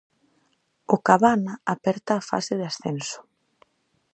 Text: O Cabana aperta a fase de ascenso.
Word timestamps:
O 0.95 0.97
Cabana 1.07 1.53
aperta 1.73 2.11
a 2.15 2.25
fase 2.29 2.53
de 2.59 2.65
ascenso. 2.71 3.19